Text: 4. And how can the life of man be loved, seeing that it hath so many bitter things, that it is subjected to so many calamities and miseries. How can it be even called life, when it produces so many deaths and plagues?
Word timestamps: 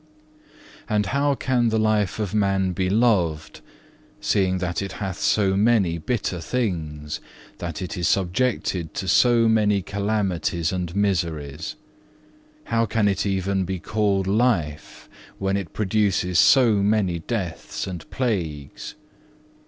4. 0.87 0.95
And 0.95 1.05
how 1.05 1.35
can 1.35 1.69
the 1.69 1.77
life 1.77 2.17
of 2.17 2.33
man 2.33 2.71
be 2.73 2.89
loved, 2.89 3.61
seeing 4.19 4.57
that 4.57 4.81
it 4.81 4.93
hath 4.93 5.19
so 5.19 5.55
many 5.55 5.99
bitter 5.99 6.39
things, 6.41 7.19
that 7.59 7.83
it 7.83 7.95
is 7.95 8.07
subjected 8.07 8.95
to 8.95 9.07
so 9.07 9.47
many 9.47 9.83
calamities 9.83 10.71
and 10.71 10.95
miseries. 10.95 11.75
How 12.63 12.87
can 12.87 13.07
it 13.07 13.25
be 13.25 13.29
even 13.29 13.67
called 13.81 14.25
life, 14.25 15.07
when 15.37 15.55
it 15.55 15.71
produces 15.71 16.39
so 16.39 16.77
many 16.77 17.19
deaths 17.19 17.85
and 17.85 18.09
plagues? 18.09 18.95